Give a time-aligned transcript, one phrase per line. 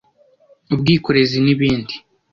[0.73, 1.93] ubwikorezi n’ibindi